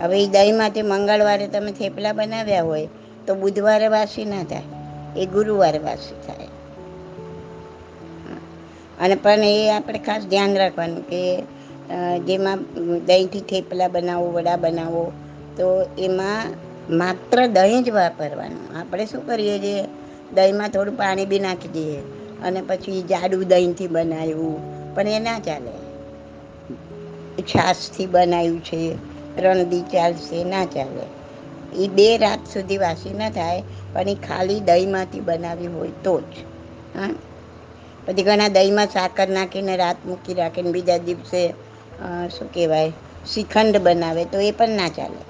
હવે 0.00 0.24
એ 0.24 0.26
દહીંમાંથી 0.26 0.82
મંગળવારે 0.82 1.46
તમે 1.46 1.72
થેપલા 1.72 2.12
બનાવ્યા 2.12 2.62
હોય 2.62 2.88
તો 3.26 3.34
બુધવારે 3.34 3.88
વાસી 3.88 4.24
ના 4.24 4.42
થાય, 4.42 4.62
એ 5.16 5.26
ગુરુવારે 5.26 5.78
વાસી 5.78 6.14
થાય. 6.26 6.48
અને 9.00 9.14
પણ 9.14 9.44
એ 9.44 9.70
આપણે 9.70 9.98
ખાસ 9.98 10.22
ધ્યાન 10.22 10.56
રાખવાનું 10.56 11.02
કે 11.02 11.42
જેમાં 12.26 12.58
દહીંથી 13.06 13.40
થેપલા 13.40 13.88
બનાવો, 13.88 14.30
વડા 14.30 14.56
બનાવો, 14.56 15.12
તો 15.56 15.86
એમાં 15.98 16.46
માત્ર 16.96 17.46
દહીં 17.46 17.84
જ 17.84 17.90
વાપરવાનું. 17.90 18.78
આપણે 18.78 19.06
શું 19.06 19.26
કરીએ 19.26 19.58
છીએ 19.58 19.84
દહીંમાં 20.34 20.68
થોડું 20.68 20.96
પાણી 20.96 21.24
બી 21.24 21.38
નાખી 21.38 21.68
દઈએ 21.68 22.02
અને 22.42 22.62
પછી 22.62 23.02
જાડું 23.02 23.40
દહીંથી 23.40 23.86
બનાવ્યું, 23.86 24.60
પણ 24.94 25.08
એ 25.08 25.18
ના 25.18 25.38
ચાલે. 25.38 25.72
છાશથી 27.42 28.06
બનાવ્યું 28.06 28.64
છે, 28.64 28.94
રણદી 29.42 29.82
ચાલશે, 29.82 30.44
ના 30.44 30.64
ચાલે. 30.64 31.06
એ 31.72 31.88
બે 31.88 32.16
રાત 32.16 32.38
સુધી 32.52 32.76
વાસી 32.76 33.12
ના 33.12 33.30
થાય, 33.30 33.62
પણ 33.92 34.08
એ 34.08 34.14
ખાલી 34.14 34.60
દહીંમાંથી 34.60 35.20
બનાવી 35.20 35.66
હોય 35.66 35.90
તો 36.04 36.20
જ. 36.20 36.24
હા? 36.96 37.08
પછી 38.06 38.22
ઘણા 38.22 38.48
દહીંમાં 38.48 38.86
સાકર 38.86 39.28
નાખીને 39.28 39.76
રાત 39.76 39.96
મૂકી 40.06 40.34
રાખીને 40.34 40.70
બીજા 40.70 40.96
દિવસે 40.96 41.54
શું 42.04 42.52
કહેવાય, 42.52 42.90
શ્રીખંડ 43.32 43.76
બનાવે 43.76 44.24
તો 44.24 44.38
એ 44.38 44.50
પણ 44.50 44.68
ના 44.68 44.88
ચાલે. 44.88 45.22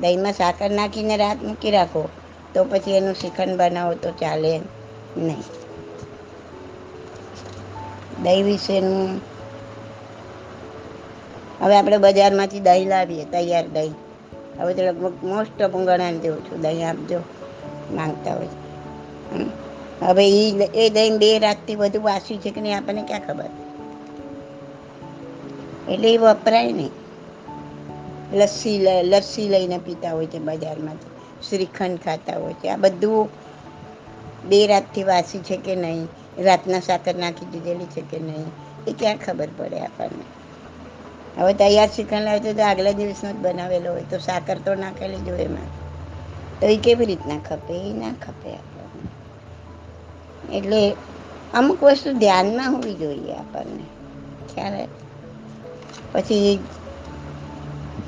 દહીંમાં 0.00 0.32
સાકર 0.32 0.70
નાખીને 0.70 1.16
રાત 1.16 1.42
મૂકી 1.42 1.70
રાખો, 1.70 2.08
તો 2.54 2.64
પછી 2.64 2.90
એનું 2.90 3.14
શ્રીખંડ 3.14 3.56
બનાવો 3.56 3.94
તો 3.94 4.10
ચાલે 4.10 4.60
નહીં. 5.16 5.44
દહીં 8.22 8.44
વિશેનું, 8.44 9.20
હવે 11.60 11.76
આપણે 11.76 11.96
બજારમાંથી 11.96 12.60
દહીં 12.60 12.88
લાવીએ, 12.88 13.24
તૈયાર 13.24 13.68
દહીં. 13.68 13.94
હવે 14.60 14.74
તો 14.74 14.82
લગભગ 14.82 15.24
મોસ્ટ 15.24 15.62
ઓફ 15.62 15.72
હું 15.72 15.84
ગણાને 15.84 16.18
દઉં 16.18 16.44
છું 16.44 16.60
દહીં 16.60 16.88
આપજો 16.88 17.18
માંગતા 17.90 18.34
હોય. 18.34 18.48
હવે 20.02 20.28
એ 20.28 20.70
એ 20.74 20.90
દહીં 20.90 21.18
બે 21.18 21.38
રાતથી 21.38 21.74
વધુ 21.74 22.02
વાસી 22.02 22.36
છે 22.36 22.50
કે 22.50 22.60
નહીં 22.60 22.76
આપણને 22.76 23.02
ક્યાં 23.02 23.26
ખબર? 23.26 23.69
એટલે 25.90 26.14
એ 26.14 26.16
વપરાય 26.16 26.72
નહીં. 26.72 26.90
લસ્સી 28.32 28.86
લસ્સી 29.02 29.48
લઈને 29.48 29.78
પીતા 29.78 30.12
હોય 30.12 30.26
છે 30.26 30.38
બજારમાંથી, 30.38 31.10
શ્રીખંડ 31.48 31.98
ખાતા 31.98 32.38
હોય 32.38 32.52
છે. 32.52 32.68
આ 32.68 32.76
બધું 32.76 33.28
બે 34.48 34.66
રાતથી 34.66 35.02
વાસી 35.02 35.38
છે 35.38 35.56
કે 35.56 35.76
નહીં, 35.76 36.08
રાતના 36.38 36.80
સાકર 36.80 37.14
નાખી 37.14 37.46
દીધેલી 37.46 37.86
છે 37.86 38.00
કે 38.00 38.18
નહીં, 38.18 38.46
એ 38.86 38.92
ક્યાં 38.92 39.16
ખબર 39.16 39.48
પડે 39.56 39.80
આપણને? 39.80 40.24
હવે 41.40 41.54
તૈયાર 41.54 41.88
શ્રીખંડ 41.88 42.22
લાવે 42.22 42.52
તો 42.52 42.62
આગલા 42.62 42.92
દિવસનો 42.92 43.32
જ 43.32 43.36
બનાવેલો 43.36 43.92
હોય, 43.92 44.02
તો 44.02 44.18
સાકર 44.18 44.58
તો 44.58 44.74
નાખેલી 44.74 45.16
જ 45.16 45.28
હોય 45.28 45.38
એમાં. 45.38 45.80
તો 46.60 46.66
એ 46.66 46.76
કેવી 46.76 47.06
રીતના 47.06 47.38
ખપે? 47.38 47.74
એ 47.74 47.92
ના 47.92 48.12
ખપે 48.12 48.54
આપણને. 48.54 49.20
એટલે 50.56 50.96
અમુક 51.54 51.82
વસ્તુ 51.82 52.12
ધ્યાનમાં 52.12 52.72
હોવી 52.72 52.94
જોઈએ 52.94 53.32
આપણને. 53.32 53.84
ખ્યાલ 54.54 54.86
પછી 56.12 56.52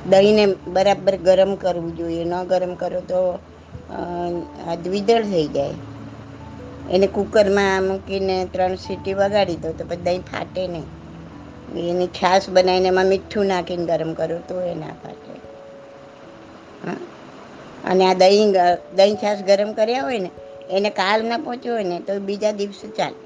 દહીંને 0.06 0.44
બરાબર 0.68 1.14
ગરમ 1.18 1.52
કરવું 1.54 1.92
જોઈએ. 1.96 2.24
ન 2.24 2.34
ગરમ 2.44 2.72
કરો 2.74 3.00
તો 3.10 3.20
દ્વિદળ 4.84 5.24
થઈ 5.24 5.48
જાય. 5.48 5.76
એને 6.90 7.06
કુકરમાં 7.06 7.82
મૂકીને 7.84 8.36
ત્રણ 8.52 8.74
સીટી 8.76 9.14
વગાડી 9.14 9.56
દો 9.56 9.70
તો 9.72 9.84
પછી 9.84 10.04
દહીં 10.04 10.22
ફાટે 10.22 10.62
નહીં. 10.66 10.86
એની 11.84 12.08
છાશ 12.18 12.46
બનાવીને 12.48 12.88
એમાં 12.88 13.06
મીઠું 13.06 13.46
નાખીને 13.46 13.84
ગરમ 13.86 14.12
કરો 14.14 14.38
તો 14.48 14.54
એ 14.62 14.74
ના 14.74 14.94
ફાટે. 15.02 15.32
અને 17.90 18.04
આ 18.06 18.14
દહીં 18.14 18.50
દહીં 18.96 19.16
છાશ 19.16 19.42
ગરમ 19.42 19.70
કર્યા 19.72 20.02
હોય 20.02 20.18
ને, 20.18 20.30
એને 20.70 20.90
કાલ 20.90 21.20
ના 21.26 21.38
પહોંચ્યો 21.38 21.74
હોય 21.74 21.88
ને 21.90 21.98
તો 22.00 22.12
બીજા 22.20 22.52
દિવસે 22.52 22.86
ચાલે. 22.88 23.18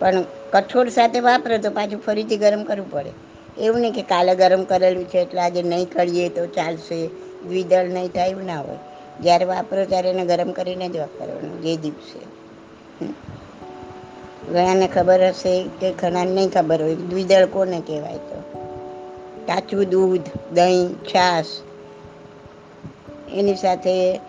પણ 0.00 0.24
કઠોળ 0.52 0.88
સાથે 0.88 1.20
વાપરો 1.20 1.58
તો 1.58 1.70
પાછું 1.70 2.00
ફરીથી 2.02 2.36
ગરમ 2.36 2.62
કરવું 2.64 2.90
પડે. 2.90 3.12
એવું 3.58 3.80
નહીં 3.80 3.92
કે 3.92 4.02
કાલે 4.02 4.34
ગરમ 4.34 4.64
કરેલું 4.64 5.04
છે 5.04 5.18
એટલે 5.18 5.40
આજે 5.40 5.62
નહીં 5.62 5.90
કરીએ 5.92 6.28
તો 6.28 6.46
ચાલશે, 6.46 7.06
દ્વિદળ 7.48 7.88
નહીં 7.88 8.08
થાય 8.08 8.28
એવું 8.28 8.46
ના 8.46 8.60
હોય. 8.60 8.78
જ્યારે 9.22 9.44
વાપરો 9.44 9.84
ત્યારે 9.84 10.10
એને 10.10 10.24
ગરમ 10.24 10.52
કરીને 10.52 10.88
જ 10.88 10.96
વાપરવાનું, 10.96 11.62
જે 11.62 11.76
દિવસે. 11.76 12.20
ઘણાને 14.52 14.86
ખબર 14.86 15.28
હશે 15.28 15.54
કે 15.80 15.92
ઘણાને 15.92 16.30
નહીં 16.30 16.50
ખબર 16.50 16.82
હોય, 16.82 16.94
દ્વિદળ 16.94 17.46
કોને 17.46 17.80
કહેવાય 17.80 18.16
તો? 18.16 18.42
કાચું 19.46 19.84
દૂધ, 19.84 20.28
દહીં, 20.54 20.88
છાશ, 21.04 21.46
એની 23.32 23.54
સાથે 23.54 24.20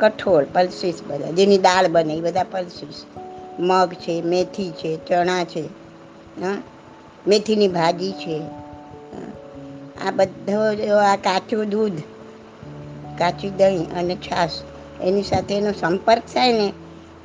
કઠોળ, 0.00 0.44
પલ્સીસ 0.54 1.02
બધા, 1.06 1.30
જેની 1.30 1.58
દાળ 1.58 1.88
બને, 1.88 2.14
એ 2.14 2.20
બધા 2.20 2.42
પલ્સીસ. 2.42 3.04
મગ 3.58 3.92
છે, 3.92 4.22
મેથી 4.22 4.70
છે, 4.70 5.06
ચણા 5.06 5.44
છે 5.44 5.64
મેથીની 7.26 7.68
ભાજી 7.68 8.12
છે 8.12 8.42
આ 10.06 10.10
બધો 10.10 10.96
આ 10.96 11.16
કાચું 11.16 11.68
દૂધ, 11.68 11.98
કાચું 13.18 13.56
દહીં 13.56 13.98
અને 13.98 14.16
છાશ, 14.16 14.50
એની 15.02 15.22
સાથે 15.22 15.54
એનો 15.54 15.72
સંપર્ક 15.72 16.22
થાય 16.34 16.52
ને, 16.52 16.72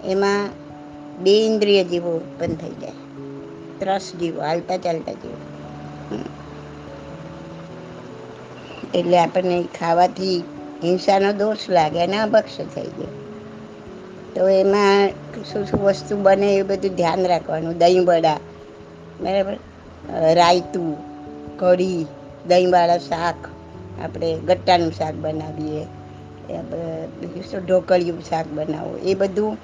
એમાં 0.05 0.49
બે 1.23 1.45
ઇન્દ્રિય 1.45 1.83
જીવો 1.83 2.11
ઉત્પન્ન 2.11 2.55
થઈ 2.55 2.69
જાય. 2.69 2.91
ત્રસ 3.79 4.11
જીવો, 4.19 4.41
હાલતા 4.41 4.77
ચાલતા 4.77 5.11
જીવો. 5.11 5.37
એટલે 8.93 9.17
આપણને 9.17 9.63
ખાવાથી 9.79 10.43
હિંસાનો 10.83 11.33
દોષ 11.33 11.69
લાગે 11.69 11.99
અને 12.03 12.17
અભક્ષ 12.17 12.57
થઈ 12.57 12.81
ગયો 12.81 13.18
તો 14.35 14.47
એમાં 14.49 15.09
શું 15.43 15.65
શું 15.65 15.81
વસ્તુ 15.83 16.17
બને 16.17 16.49
એ 16.55 16.61
બધું 16.61 16.95
ધ્યાન 16.95 17.25
રાખવાનું. 17.25 17.77
દહીં 17.77 18.05
વડા 18.05 18.37
બરાબર 19.21 19.55
રાયતું, 20.33 20.89
કઢી, 21.59 22.05
દહીંવાળા 22.47 22.97
શાક, 22.97 23.35
આપણે 24.03 24.37
ગટ્ટાનું 24.39 24.91
શાક 24.91 25.15
બનાવીએ. 25.15 25.83
બીજું 27.21 27.43
શું? 27.43 27.65
ઢોકળિયું 27.65 28.21
શાક 28.21 28.47
બનાવો. 28.47 28.97
એ 29.03 29.13
બધું 29.13 29.57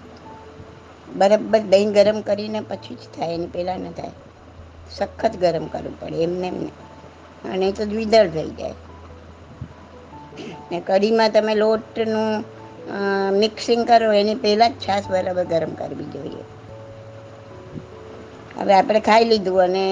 બરાબર 1.16 1.60
દહીં 1.60 1.92
ગરમ 1.92 2.22
કરીને 2.22 2.60
પછી 2.62 2.96
જ 2.96 3.04
થાય, 3.18 3.34
એની 3.34 3.48
પહેલાં 3.48 3.80
ન 3.80 3.92
થાય. 3.92 4.12
સખત 4.92 5.34
ગરમ 5.36 5.66
કરવું 5.66 6.00
પડે, 6.00 6.18
એમને 6.18 6.48
એમને. 6.48 6.72
અને 7.50 7.72
તો 7.72 7.86
દ્વિદળ 7.86 8.28
થઈ 8.28 8.50
જાય. 8.50 8.74
ને 10.72 10.82
કઢીમાં 10.88 11.32
તમે 11.32 11.56
લોટનું 11.56 12.44
મિક્સિંગ 13.42 13.82
કરો, 13.88 14.10
એની 14.14 14.42
પહેલાં 14.44 14.74
જ 14.74 14.86
છાશ 14.86 15.08
બરાબર 15.14 15.46
ગરમ 15.46 15.74
કરવી 15.80 16.10
જોઈએ. 16.14 16.44
હવે 18.58 18.74
આપણે 18.74 19.00
ખાઈ 19.08 19.30
લીધું 19.32 19.62
અને 19.64 19.86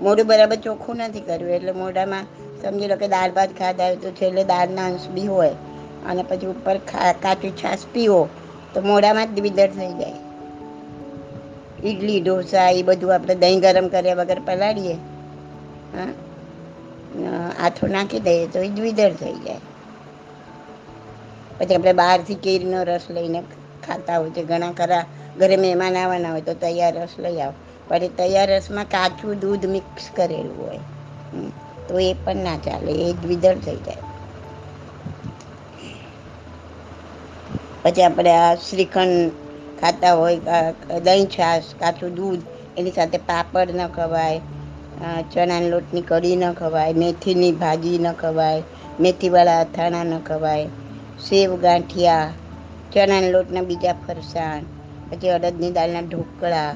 મોઢું 0.00 0.26
બરાબર 0.26 0.58
ચોખ્ખું 0.66 1.02
નથી 1.06 1.26
કર્યું, 1.28 1.54
એટલે 1.56 1.72
મોઢામાં 1.82 2.26
સમજી 2.62 2.88
લો 2.88 2.96
કે 2.96 3.08
દાળ 3.08 3.32
ભાત 3.32 3.50
ખાધા 3.58 3.88
હોય 3.88 4.00
તો 4.04 4.10
છેલ્લે 4.20 4.42
દાળના 4.44 4.86
અંશ 4.90 5.08
બી 5.16 5.26
હોય, 5.26 5.56
અને 6.08 6.22
પછી 6.30 6.50
ઉપર 6.54 6.76
કાચું 7.24 7.52
છાશ 7.62 7.84
પીવો, 7.92 8.22
તો 8.72 8.78
મોઢામાં 8.82 9.28
જ 9.28 9.40
દ્વિદળ 9.40 9.72
થઈ 9.76 9.92
જાય. 10.00 10.20
ઈડલી, 11.80 12.20
ઢોસા, 12.20 12.70
એ 12.70 12.82
બધું 12.82 13.14
આપણે 13.14 13.34
દહીં 13.42 13.60
ગરમ 13.60 13.88
કર્યા 13.88 14.20
વગર 14.20 14.40
પલાળીએ, 14.46 14.96
હા 15.94 16.10
આથો 17.66 17.84
નાખી 17.88 18.22
દઈએ 18.26 18.46
તો 18.54 18.58
એ 18.60 18.70
દ્વિદળ 18.78 19.14
થઈ 19.14 19.38
જાય. 19.46 19.60
પછી 21.58 21.76
આપણે 21.76 21.94
બહારથી 21.94 22.42
કેરીનો 22.44 22.80
રસ 22.84 23.06
લઈને 23.10 23.40
ખાતા 23.82 24.18
હોય 24.18 24.30
છે. 24.30 24.42
ઘણા 24.44 24.72
ખરા 24.72 25.04
ઘરે 25.36 25.56
મહેમાન 25.56 25.96
આવવાના 25.96 26.30
હોય 26.30 26.46
તો 26.48 26.54
તૈયાર 26.64 26.94
રસ 26.98 27.14
લઈ 27.18 27.40
આવો. 27.40 27.54
પણ 27.88 28.02
એ 28.02 28.10
તૈયાર 28.18 28.50
રસમાં 28.50 28.88
કાચું 28.88 29.40
દૂધ 29.40 29.66
મિક્સ 29.74 30.04
કરેલું 30.16 30.56
હોય. 30.58 30.82
તો 31.88 31.94
એ 32.00 32.10
પણ 32.24 32.44
ના 32.44 32.58
ચાલે, 32.58 32.92
એ 33.04 33.08
દ્વિદળ 33.22 33.58
થઈ 33.66 33.80
જાય. 33.86 34.04
પછી 37.82 38.02
આપણે 38.02 38.32
આ 38.36 38.54
શ્રીખંડ 38.62 39.32
ખાતા 39.80 40.14
હોય 40.14 40.56
દહીં 41.06 41.28
છાશ, 41.28 41.68
કાચું 41.80 42.14
દૂધ, 42.14 42.42
એની 42.76 42.92
સાથે 42.92 43.18
પાપડ 43.28 43.70
ન 43.70 43.82
ખવાય 43.88 44.40
ચણાના 45.30 45.70
લોટની 45.72 46.02
કઢી 46.02 46.36
ન 46.36 46.52
ખવાય, 46.52 46.92
મેથીની 46.94 47.52
ભાજી 47.62 47.98
ન 47.98 48.08
ખવાય, 48.22 48.62
મેથીવાળા 49.00 49.60
અથાણા 49.60 50.04
ન 50.04 50.20
ખવાય. 50.22 50.68
સેવ 51.20 51.54
ગાંઠિયા, 51.56 52.32
ચણાના 52.92 53.28
લોટના 53.28 53.62
બીજા 53.62 53.94
ફરસાણ, 54.06 54.62
પછી 55.10 55.28
અડદની 55.28 55.70
દાળના 55.70 56.00
ઢોકળા, 56.00 56.74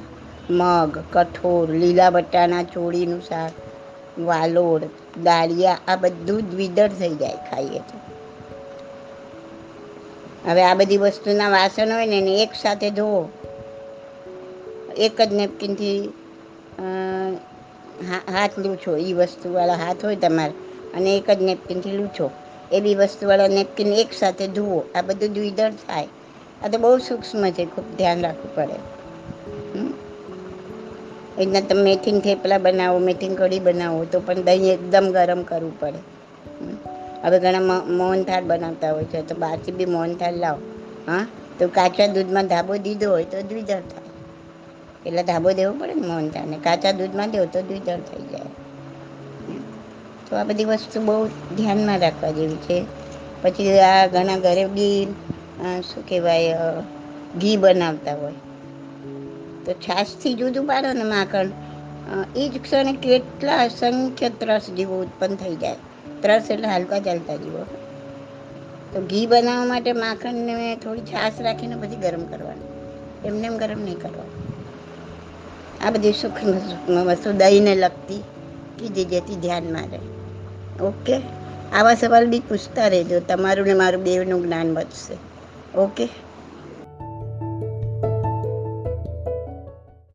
મગ, 0.51 0.99
કઠોળ, 1.13 1.69
લીલા 1.73 2.11
બટાણા 2.11 2.63
ચોળીનું 2.63 3.23
શાક 3.23 3.53
વાલોડ 4.21 4.83
દાળિયા, 5.25 5.79
આ 5.89 5.97
બધું 5.97 6.51
દ્વિદળ 6.51 6.89
થઈ 6.89 7.15
જાય 7.15 7.39
ખાઈએ 7.51 7.79
તો. 7.79 7.97
હવે 10.47 10.63
આ 10.63 10.75
બધી 10.75 10.97
વસ્તુના 10.97 11.49
વાસણ 11.49 11.93
હોય 11.93 12.07
ને 12.07 12.19
એને 12.19 12.35
એક 12.43 12.55
સાથે 12.63 12.91
ધોવો. 12.91 13.23
એક 14.99 15.21
જ 15.21 15.33
નેપકિનથી 15.33 15.99
હાથ 18.33 18.59
લૂછો. 18.59 18.97
એ 18.97 19.13
વસ્તુવાળા 19.13 19.75
હાથ 19.75 20.05
હોય 20.05 20.17
તમારે, 20.17 20.55
અને 20.95 21.11
એક 21.17 21.31
જ 21.31 21.43
નેપકિનથી 21.43 21.97
લૂછો. 21.97 22.31
એવી 22.73 22.95
વસ્તુવાળા 22.95 23.49
નેપકિન 23.49 23.93
એકસાથે 23.93 24.49
ધુવો. 24.49 24.85
આ 24.95 25.03
બધું 25.03 25.33
દ્વિદળ 25.33 25.71
થાય. 25.71 26.09
આ 26.65 26.69
તો 26.69 26.79
બહુ 26.79 26.99
સૂક્ષ્મ 26.99 27.51
છે, 27.51 27.65
ખૂબ 27.65 27.97
ધ્યાન 27.97 28.21
રાખવું 28.21 28.55
પડે. 28.55 28.73
હમ. 29.79 29.93
એના 31.39 31.61
તમે 31.61 31.83
મેથીન 31.83 32.21
થેપલા 32.21 32.59
બનાવો, 32.59 32.99
મેથીન 32.99 33.35
કઢી 33.35 33.61
બનાવો, 33.61 34.05
તો 34.05 34.21
પણ 34.21 34.35
દહીં 34.35 34.73
એકદમ 34.75 35.11
ગરમ 35.13 35.43
કરવું 35.43 35.81
પડે. 35.81 36.13
હવે 37.23 37.39
ઘણા 37.39 37.61
મ- 37.61 37.93
મોહનથાળ 37.93 38.45
બનાવતા 38.45 38.93
હોય 38.93 39.05
છે, 39.05 39.23
તો 39.23 39.35
બહારથી 39.35 39.73
બી 39.73 39.85
મોહનથાળ 39.85 40.37
લાવો. 40.37 40.59
હા? 41.07 41.27
તો 41.59 41.69
કાચા 41.69 42.07
દૂધમાં 42.07 42.47
ધાબો 42.47 42.77
દીધો 42.77 43.11
હોય 43.11 43.25
તો 43.25 43.43
દ્વિદળ 43.43 43.81
થાય. 43.81 44.03
એટલે 45.07 45.23
ધાબો 45.23 45.53
દેવો 45.53 45.73
પડે 45.73 45.95
ને 45.95 46.07
મોહનથાળને? 46.07 46.59
કાચા 46.59 46.93
દૂધમાં 46.93 47.31
દેવો 47.31 47.45
તો 47.45 47.63
દ્વિદળ 47.63 47.97
થઈ 47.97 48.23
જાય. 48.23 48.62
તો 50.33 50.37
આ 50.37 50.45
બધી 50.45 50.65
વસ્તુ 50.65 51.01
બહુ 51.01 51.15
ધ્યાનમાં 51.57 51.99
રાખવા 51.99 52.31
જેવી 52.31 52.57
છે. 52.57 52.79
પછી 53.43 53.79
આ 53.81 54.07
ઘણા 54.07 54.39
ઘરે 54.39 54.65
બી 54.67 55.01
શું 55.89 56.07
કહેવાય 56.09 56.59
ઘી 57.41 57.57
બનાવતા 57.57 58.15
હોય. 58.15 58.39
તો 59.67 59.73
છાશથી 59.73 60.35
જુદું 60.35 60.67
પાડો 60.67 60.93
ને 60.93 61.05
માખણ. 61.05 61.51
એ 62.37 62.49
જ 62.49 62.63
ક્ષણે 62.63 62.93
કેટલા 62.93 63.59
અસંખ્ય 63.65 64.29
ત્રસ 64.41 64.71
જીવો 64.71 65.01
ઉત્પન્ન 65.01 65.35
થઈ 65.35 65.57
જાય. 65.57 65.77
ત્રસ 66.23 66.51
એટલે 66.51 66.69
હાલકા 66.69 66.99
ચાલતા 66.99 67.37
જીવો. 67.37 67.63
તો 68.93 69.01
ઘી 69.01 69.27
બનાવવા 69.27 69.65
માટે 69.65 69.93
માખણને 69.93 70.77
થોડી 70.77 71.01
છાશ 71.01 71.41
રાખીને 71.41 71.77
પછી 71.77 71.97
ગરમ 71.97 72.25
કરવાનું. 72.25 72.69
એમને 73.25 73.47
એમ 73.47 73.57
ગરમ 73.57 73.79
નહીં 73.79 73.99
કરવાનું 73.99 74.41
આ 75.85 75.91
બધી 75.91 76.13
સૂક્ષ્મ 76.13 76.51
સૂક્ષ્મ 76.67 76.99
વસ્તુ 77.09 77.33
દહીંને 77.33 77.75
લગતી 77.75 78.23
કીધી 78.79 79.05
જેથી 79.05 79.37
ધ્યાનમાં 79.37 79.89
રહે. 79.93 80.01
ઓકે? 80.81 81.17
આવા 81.73 81.95
સવાલ 81.97 82.27
બી 82.27 82.41
પૂછતા 82.43 82.89
રહેજો. 82.89 83.21
તમારું 83.23 83.67
ને 83.67 83.75
મારું 83.75 84.05
બેવનું 84.05 84.43
જ્ઞાન 84.43 84.75
વધશે. 84.75 85.19
ઓકે? 85.79 86.07